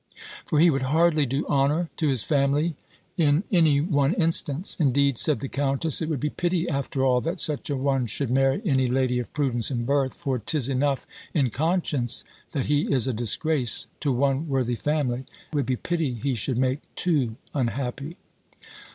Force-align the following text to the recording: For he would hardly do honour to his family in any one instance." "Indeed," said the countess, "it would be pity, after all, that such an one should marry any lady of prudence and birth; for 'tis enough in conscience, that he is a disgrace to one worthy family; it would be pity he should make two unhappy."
For 0.47 0.59
he 0.59 0.71
would 0.71 0.81
hardly 0.89 1.27
do 1.27 1.45
honour 1.45 1.91
to 1.97 2.07
his 2.07 2.23
family 2.23 2.73
in 3.17 3.43
any 3.51 3.81
one 3.81 4.15
instance." 4.15 4.75
"Indeed," 4.79 5.19
said 5.19 5.41
the 5.41 5.47
countess, 5.47 6.01
"it 6.01 6.09
would 6.09 6.19
be 6.19 6.31
pity, 6.31 6.67
after 6.67 7.05
all, 7.05 7.21
that 7.21 7.39
such 7.39 7.69
an 7.69 7.83
one 7.83 8.07
should 8.07 8.31
marry 8.31 8.63
any 8.65 8.87
lady 8.87 9.19
of 9.19 9.31
prudence 9.31 9.69
and 9.69 9.85
birth; 9.85 10.15
for 10.15 10.39
'tis 10.39 10.69
enough 10.69 11.05
in 11.35 11.51
conscience, 11.51 12.23
that 12.53 12.65
he 12.65 12.91
is 12.91 13.05
a 13.05 13.13
disgrace 13.13 13.85
to 13.99 14.11
one 14.11 14.47
worthy 14.49 14.73
family; 14.75 15.19
it 15.19 15.27
would 15.55 15.67
be 15.67 15.75
pity 15.75 16.15
he 16.15 16.33
should 16.33 16.57
make 16.57 16.79
two 16.95 17.35
unhappy." 17.53 18.17